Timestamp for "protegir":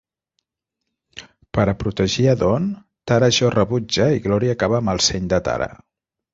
1.83-2.25